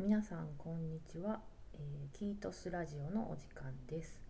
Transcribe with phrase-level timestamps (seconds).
[0.00, 1.42] 皆さんこんにちは、
[1.74, 4.22] えーキートスラジオのお時間です。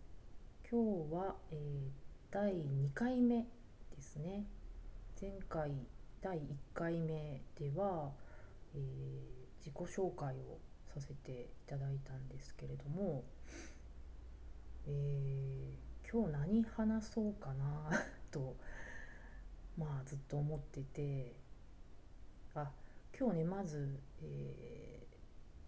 [0.69, 1.89] 今日は、えー
[2.29, 3.43] 第2回目
[3.95, 4.43] ですね。
[5.21, 5.71] 前回
[6.21, 6.41] 第1
[6.73, 8.11] 回目では、
[8.75, 8.81] えー
[9.59, 10.59] 自己紹介を
[10.93, 13.23] させていただいたんですけれども、
[14.87, 17.89] えー今日何話そうかな
[18.29, 18.57] と
[19.77, 21.33] まあずっと思ってて
[22.55, 22.69] あ
[23.17, 24.90] 今日ねまず、えー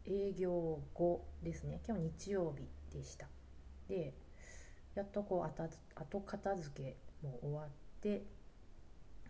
[0.05, 3.27] 営業後ですね今日日曜日でした
[3.87, 4.13] で
[4.95, 7.69] やっとこう後片付けも終わっ
[8.01, 8.23] て、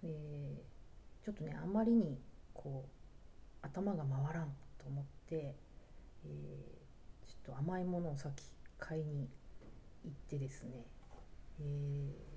[0.04, 0.74] えー
[1.24, 2.20] ちょっとねあまりに
[2.54, 5.56] こう頭が回らんと思って、
[6.26, 8.44] えーちょっと甘いものをさっき
[8.78, 9.30] 買いに
[10.04, 10.86] 行ってですね、
[11.62, 12.34] えー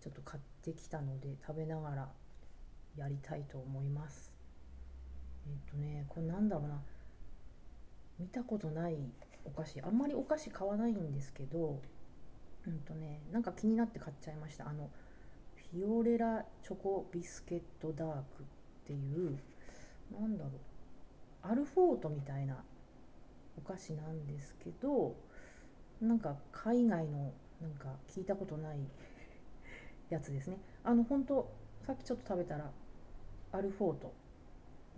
[0.00, 2.08] ちょっと買ってきたので食べながら
[2.96, 4.37] やりたいと思います。
[5.48, 6.80] えっ、とねこれなんだろうな。
[8.18, 8.96] 見たことない
[9.44, 9.80] お菓子。
[9.80, 11.80] あんまりお菓子買わないんですけど
[12.66, 14.68] うんとねなんか気になって買っちゃいました。
[14.68, 14.90] あの
[15.72, 18.46] フィオレラチョコビスケットダークっ
[18.86, 19.38] ていう
[20.12, 20.52] なんだろう。
[21.42, 22.62] アルフォートみたいな
[23.56, 25.14] お菓子なんですけど
[26.00, 28.78] なんか海外のなんか聞いたことない
[30.10, 30.58] やつですね。
[30.84, 31.50] あの本当
[31.86, 32.70] さっきちょっと食べたら
[33.52, 34.12] アルフォート。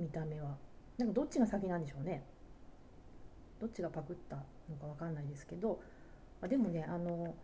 [0.00, 0.56] 見た目は。
[0.98, 2.24] なんかどっちが先なんでしょうね。
[3.60, 4.36] どっちがパクった
[4.68, 5.80] のかわかんないですけど。
[6.42, 7.34] あでもねあの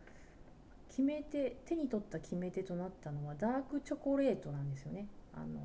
[0.89, 5.07] 決め手手に取った決め手となったのはダークチョコレートなんですよね。
[5.35, 5.61] あの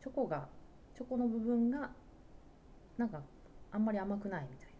[0.00, 0.48] チョコが
[0.94, 1.90] チョコの部分が
[2.98, 3.22] なんか
[3.70, 4.72] あんまり甘くないみたいな。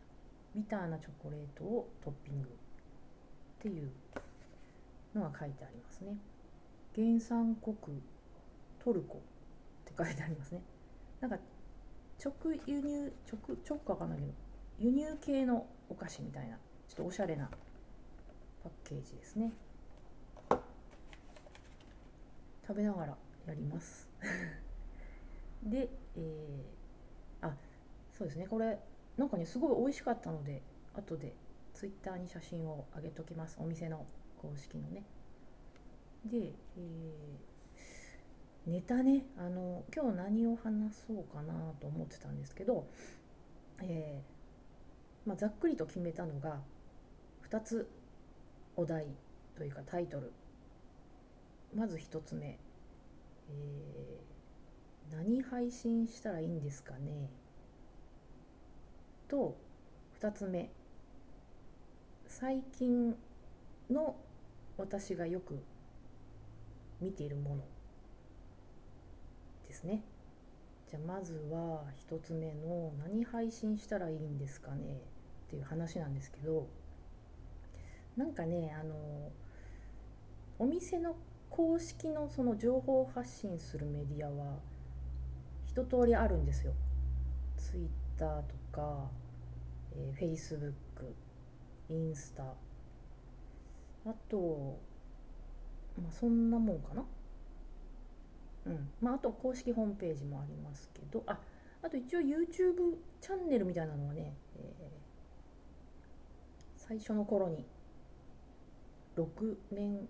[0.56, 2.48] ビターなチョコレートをトッピング。
[2.48, 3.91] っていう
[5.14, 6.16] のが書いてありますね。
[6.94, 7.76] 原産国
[8.78, 9.20] トルコっ
[9.84, 10.62] て書いてありますね。
[11.20, 11.39] なんか
[12.22, 12.34] 直
[12.67, 14.33] 輸入直直かわかんないけど
[14.78, 16.56] 輸入系のお菓子みたいな
[16.89, 17.48] ちょっとおしゃれな
[18.62, 19.53] パッケージですね。
[22.66, 23.16] 食べながら
[23.47, 24.10] やります。
[25.62, 27.56] で、えー、あ
[28.12, 28.47] そうですね。
[28.49, 28.78] これ
[29.16, 30.62] なんかねすごい美味しかったので
[30.94, 31.34] 後で
[31.75, 33.56] ツイッターに写真を上げときます。
[33.60, 34.05] お店の
[34.37, 35.05] 公式のね。
[36.25, 37.56] で、えー
[38.66, 42.87] ネタねあの今日何を話そうかなと思ってたんですけど、
[43.82, 46.60] えーまあ、ざっくりと決めたのが
[47.49, 47.88] 2つ
[48.75, 49.06] お題
[49.56, 50.32] というかタイトル。
[51.75, 52.59] まず1つ目、
[53.49, 54.26] えー
[55.10, 57.31] 何配信したらいいんですかね。
[59.28, 59.56] と
[60.21, 60.71] 2つ目。
[62.26, 63.15] 最近
[63.88, 64.16] の
[64.76, 65.62] 私がよく
[67.00, 67.75] 見ているもの。
[69.76, 70.03] ですね。
[70.88, 75.03] じゃあまずは1つ目の何配信したらいいんですかね？
[75.47, 76.66] っていう話なんですけど
[78.16, 79.31] なんかねあの
[80.59, 81.16] お店の
[81.50, 84.56] 公式のその情報発信するメディアは
[85.66, 86.72] 一通りあるんですよ。
[87.58, 89.10] Twitter とか、
[89.94, 90.70] えー、Facebook
[91.91, 92.44] インスタ。
[92.44, 94.78] あと
[96.00, 97.04] まあそんなもんかな？
[98.66, 98.88] うん。
[99.00, 101.38] まあ、あと公式ホームページもありますけどあ
[101.82, 104.87] あと一応 YouTube チャンネルみたいなのはね、えー
[106.88, 107.65] 最初の頃に
[109.16, 110.06] 6年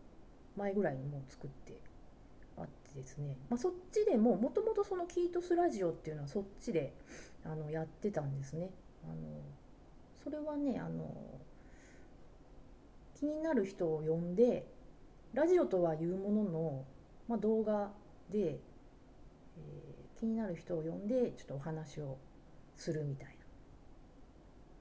[0.56, 1.80] 前ぐらいにもう作って
[2.58, 6.92] あってですね、まあ、そっちでももともとそのキートスラジオっていうのはそっちで
[7.44, 8.70] あのやってたんですね。
[9.04, 9.14] あの
[10.22, 11.14] それはねあの
[13.14, 14.66] 気になる人を呼んで
[15.32, 16.84] ラジオとはいうものの、
[17.28, 17.90] まあ、動画
[18.30, 18.60] で、
[19.58, 22.16] えー気になる人を呼んでちょっとお話を
[22.74, 23.32] するみたいな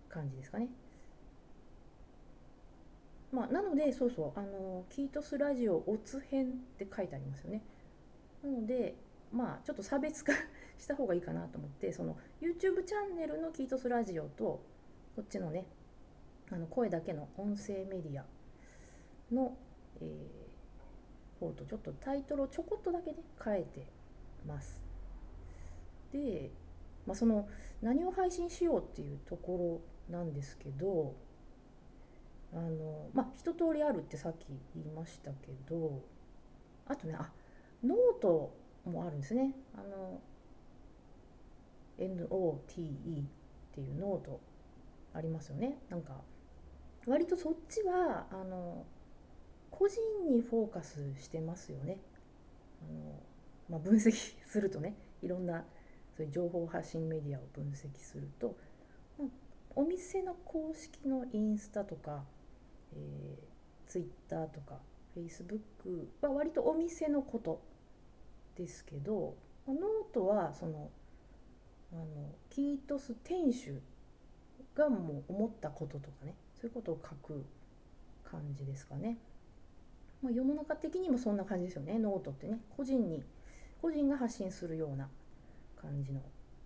[0.09, 0.69] 感じですかね。
[3.31, 7.63] まあ、なのでそうそうあのキートスラジオオツ編って書いてありますよね。
[8.41, 8.95] なので
[9.33, 10.31] まあちょっと差別化
[10.77, 14.63] した方がいいかなと思ってその YouTube チャンネルのキートスラジオと
[15.15, 15.65] こっちのね
[16.49, 18.25] あの声だけの音声メディア
[19.33, 19.57] の、
[19.99, 20.44] えー
[21.47, 23.87] 方とちょっとタイトルをちょこっとだけね変えて
[24.47, 24.81] ます。
[26.11, 26.51] で、
[27.05, 27.47] まあ、その
[27.81, 31.15] 何を配信しようっていうところなんですけど
[32.53, 34.45] あのまあ一通りあるってさっき
[34.75, 36.03] 言いましたけど
[36.87, 37.31] あとねあ
[37.83, 38.55] ノート
[38.85, 39.53] もあるんですね。
[39.73, 40.21] あの
[41.97, 43.25] note っ
[43.73, 44.41] ていうノート
[45.13, 45.79] ありますよね。
[45.89, 46.21] なんか
[47.07, 48.85] 割とそっちはあの
[49.77, 51.99] 個人にフォーカスしてますよね。
[52.81, 53.21] あの
[53.69, 54.11] まあ、分析
[54.45, 55.65] するとねいろんな
[56.15, 58.55] そういう情報発信メディアを分析すると、
[59.17, 59.27] まあ、
[59.75, 62.25] お店の公式のインスタとか、
[62.93, 64.79] えー、ツイッターとか
[65.13, 67.61] フェイスブックは割とお店のこと
[68.55, 69.35] ですけど、
[69.65, 70.89] まあ、ノートはその
[71.91, 73.81] あのキートス店主
[74.73, 77.45] がもう思ったこととかねそういうことを書く
[78.23, 79.17] 感じですかね。
[80.21, 81.99] まあ、世の中的にもそんな感じですよね。
[81.99, 82.59] ノートってね。
[82.75, 83.23] 個人に
[83.81, 85.09] 個人が発信するような
[85.75, 86.21] 感じの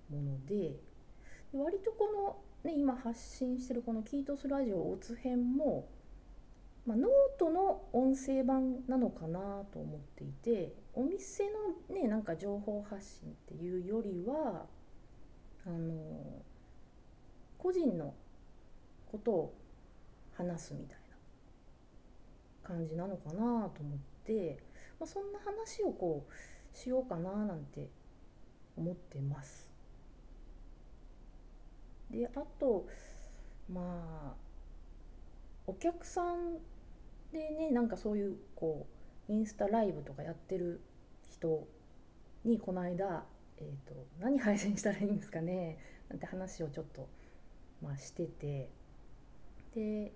[0.10, 0.90] もので。
[1.54, 5.88] 割とこの、ね、今発信してるこの「キートスラジオオツ編も」
[6.86, 14.66] まあ、ノートの音声版なのかなと思っていてお店のねなんか情報発信っていうよりは
[15.66, 15.94] あの
[17.58, 18.14] 個人の
[19.12, 19.54] ことを
[20.34, 20.99] 話すみたいな。
[22.70, 24.60] 感じなのかなと思って、
[25.00, 27.90] まあ、そんな話をこうしようかななんて
[28.78, 29.68] 思ってます。
[32.12, 32.88] であと
[33.72, 34.34] まあ
[35.66, 36.58] お客さん
[37.32, 38.88] でねなんかそういうこ
[39.28, 40.82] うインスタライブとかやってる
[41.32, 41.68] 人
[42.44, 43.26] にこの間、
[43.58, 45.78] えーと、何配信したらいいんですかね
[46.10, 47.08] なんて話をちょっと、
[47.84, 48.70] まあ、してて
[49.76, 50.12] で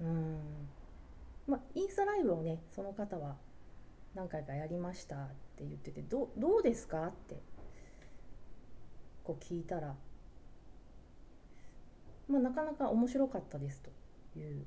[0.00, 0.38] うん
[1.82, 3.36] インスタライブをねその方は
[4.14, 5.18] 何回かやりましたっ
[5.56, 7.42] て言っててどどうですかって
[9.24, 9.94] こう聞いたら、
[12.28, 14.64] まあ、なかなか面白かったですという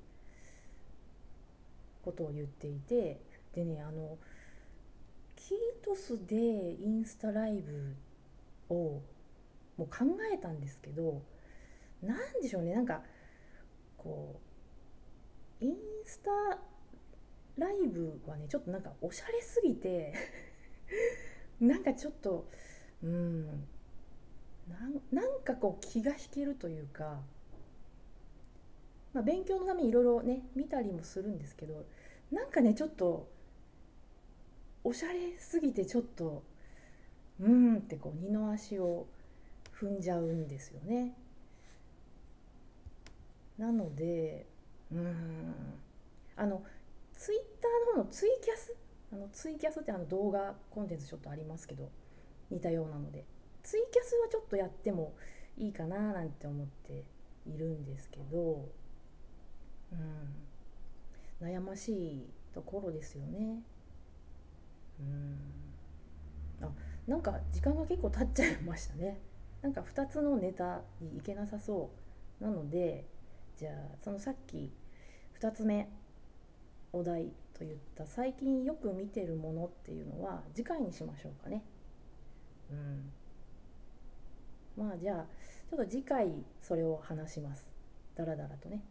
[2.04, 3.22] ことを言っていて
[3.54, 4.18] でねあの
[5.36, 7.96] キートスでインスタライブ
[8.70, 9.02] を
[9.78, 11.22] もう考えたんですけど
[12.02, 13.02] 何でしょうねなんか
[13.98, 14.42] こ
[15.62, 15.76] うイン
[16.06, 16.60] スタ
[17.58, 20.14] ライブはねちょっとなんかおしゃれすぎて
[21.60, 22.48] なんかちょっと
[23.04, 23.68] うん
[25.12, 27.22] なんかこう気が引けるというか、
[29.14, 31.86] まあ、勉強のためにいろいろね見たりもするんですけど
[32.32, 33.30] なんかねちょっと
[34.84, 36.44] おしゃれすぎてちょっと
[37.40, 39.08] うんってこう二の足を
[39.80, 41.16] 踏んじゃうんですよね。
[43.58, 44.46] なので
[44.92, 45.54] うん
[46.36, 46.64] あの
[47.16, 48.76] ツイッターの方のツイキャス？
[49.12, 51.90] あのツイキャスってあの動画コンテンツちょっとありますけど
[52.50, 53.26] 似たようなので。
[53.66, 55.16] ツイキャスはちょっとやっても
[55.58, 57.04] いいかななんて思って
[57.48, 58.70] いるんですけど、
[59.92, 63.64] うん、悩ましいところですよね。
[65.00, 65.38] うん。
[66.62, 66.70] あ
[67.08, 69.20] なんか時間が結構経っちゃいましたね。
[69.64, 71.90] なんか2つのネタにいけなさそ
[72.40, 72.44] う。
[72.44, 73.06] なので
[73.58, 74.72] じゃあそのさっき
[75.42, 75.90] 2つ目
[76.96, 81.64] お題といった最近よく見てるものっていうのは次回にしましょうかね。
[84.78, 84.86] うん。
[84.86, 85.26] まあじゃあ
[85.70, 86.32] ちょっと次回
[86.62, 87.70] それを話します。
[88.16, 88.82] だらだらとね。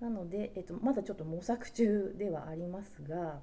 [0.00, 3.40] なので、えっと、まだちょっと模索中ではありますが、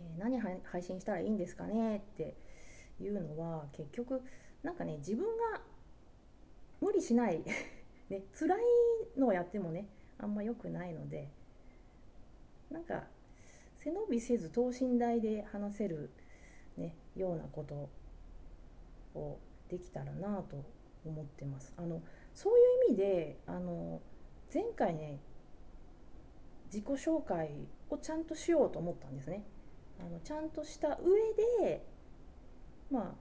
[0.00, 2.34] えー、何配信したらいいんですかねって
[3.00, 4.22] いうのは結局
[4.62, 5.60] なんかね自分が
[6.80, 7.42] 無理しない
[8.08, 8.60] ね辛い
[9.18, 9.86] のをやってもね
[10.18, 11.28] あんま良くないので
[12.72, 13.04] なんか
[13.76, 16.10] 背伸びせず等身大で話せる、
[16.76, 17.90] ね、ようなこと
[19.18, 19.38] を
[19.68, 20.64] できたらなと
[21.04, 21.72] 思ってます。
[21.76, 22.02] あの
[22.34, 24.00] そういう意味であの
[24.52, 25.20] 前回ね
[26.66, 29.44] 自己紹介をちゃんとしようと思ったんですね。
[30.00, 31.34] あのちゃんとした上
[31.66, 31.84] で
[32.90, 33.14] まあ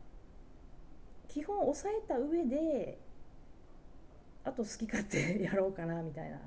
[1.27, 2.99] 基本押さえた上で
[4.43, 6.39] あと好き勝手やろうかなみたいな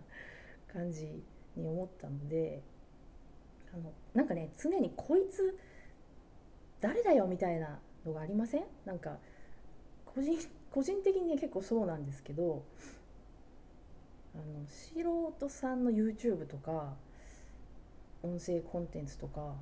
[0.72, 1.22] 感じ
[1.56, 2.62] に思ったので
[3.74, 5.58] あのなんかね常にこいつ
[6.80, 8.64] 誰だよみたいなのがありません？
[8.84, 9.18] なんか
[10.04, 10.38] 個人
[10.70, 12.64] 個人的にね結構そうなんですけど
[14.34, 16.94] あの素人さんの YouTube とか
[18.22, 19.54] 音声コンテンツとか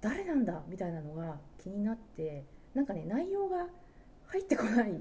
[0.00, 3.66] 誰なんだみたいなのが気になってなんかね内容が
[4.26, 4.98] 入ってこないで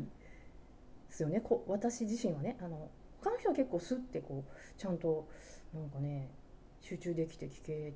[1.10, 1.40] すよね。
[1.42, 2.58] こ私自身はね。
[2.62, 2.90] あの
[3.22, 5.28] 他の人は結構スッてこうちゃんと
[5.74, 6.30] なんかね
[6.82, 7.94] 集中できて聞け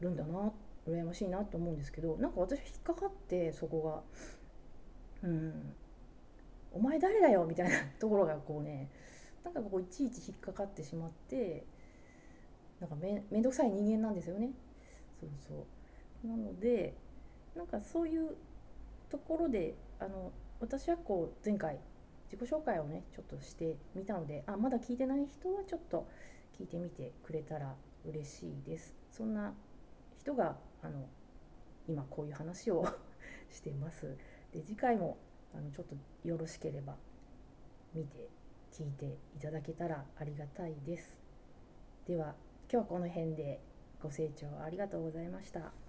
[0.00, 0.52] るんだな
[0.86, 4.04] 羨ましいなと思うんですけどなんか私引っかかってそこ
[5.22, 5.72] がうん
[6.72, 8.90] お前誰だよみたいなところがこうね
[9.44, 11.64] なんかこういちいち引っかかってしまって
[12.80, 14.50] なんかめめんどくさい人間なんですよね。
[15.20, 15.66] そうそ
[16.24, 16.28] う。
[16.28, 16.94] なので
[17.56, 18.36] なんかそういう
[19.10, 21.78] ところであの私はこう前回
[22.30, 26.06] 自己紹介をねちょっとしてみたのであまだ聞いてない人はちょっと
[26.58, 27.74] 聞いてみてくれたら
[28.08, 28.94] 嬉しいです。
[29.12, 29.54] そんな
[30.18, 31.08] 人があの
[31.86, 32.84] 今こういう話を
[33.50, 34.16] してます。
[34.52, 35.16] で次回も
[35.54, 36.96] あのちょっとよろしければ
[37.94, 38.28] 見て
[38.70, 41.18] 聞いていただけたらありがたいです。
[42.06, 42.34] では
[42.70, 43.60] 今日はこの辺で
[44.00, 45.87] ご清聴ありがとうございました。